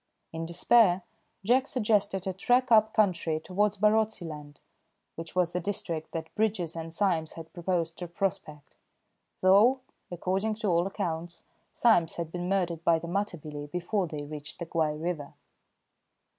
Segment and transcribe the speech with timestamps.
[0.33, 1.03] In despair,
[1.45, 4.55] Jack suggested a trek up country towards Barotseland,
[5.13, 8.75] which was the district that Bridges and Symes had proposed to prospect,
[9.41, 14.57] though, according to all accounts, Symes had been murdered by the Matabele before they reached
[14.57, 15.35] the Guai river.